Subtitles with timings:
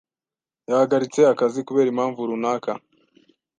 [0.69, 2.71] Yahagaritse akazi kubera impamvu runaka.